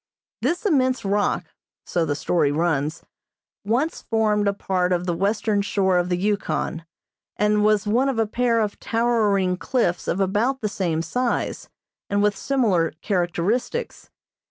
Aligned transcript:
This 0.41 0.65
immense 0.65 1.05
rock 1.05 1.43
(so 1.85 2.05
the 2.05 2.15
story 2.15 2.51
runs) 2.51 3.03
once 3.63 4.01
formed 4.01 4.47
a 4.47 4.53
part 4.53 4.91
of 4.93 5.05
the 5.05 5.13
western 5.13 5.61
shore 5.61 5.99
of 5.99 6.09
the 6.09 6.17
Yukon, 6.17 6.85
and 7.37 7.63
was 7.63 7.85
one 7.85 8.09
of 8.09 8.17
a 8.17 8.25
pair 8.25 8.61
of 8.61 8.79
towering 8.79 9.57
cliffs 9.57 10.07
of 10.07 10.19
about 10.19 10.61
the 10.61 10.69
same 10.69 11.03
size, 11.03 11.69
and 12.09 12.23
with 12.23 12.35
similar 12.35 12.93
characteristics. 13.03 14.09